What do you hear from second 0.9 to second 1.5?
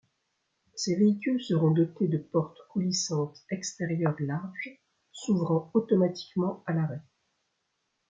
véhicules